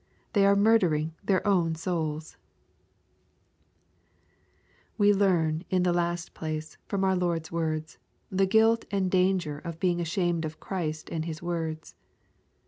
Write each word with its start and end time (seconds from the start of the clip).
They 0.33 0.47
are 0.47 0.55
murdering 0.55 1.13
their 1.23 1.45
own 1.45 1.75
souls! 1.75 2.35
We 4.97 5.13
learn, 5.13 5.63
in 5.69 5.83
the 5.83 5.93
last 5.93 6.33
place, 6.33 6.79
from 6.87 7.03
our 7.03 7.15
Lord's 7.15 7.51
words, 7.51 7.99
the 8.31 8.47
guilt 8.47 8.83
and 8.89 9.11
danger 9.11 9.59
of 9.59 9.79
being 9.79 10.01
ashamed 10.01 10.43
of 10.43 10.59
Christ 10.59 11.11
and 11.11 11.25
His 11.25 11.43
words. 11.43 11.93